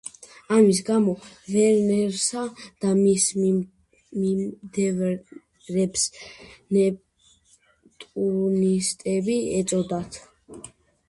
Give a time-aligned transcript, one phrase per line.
[0.53, 1.11] ამის გამო
[1.55, 2.45] ვერნერსა
[2.85, 6.07] და მის მიმდევრებს
[6.79, 10.21] ნეპტუნისტები ეწოდათ.